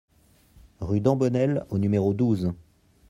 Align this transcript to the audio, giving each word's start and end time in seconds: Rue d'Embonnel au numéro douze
Rue 0.79 0.99
d'Embonnel 0.99 1.63
au 1.69 1.77
numéro 1.77 2.15
douze 2.15 2.51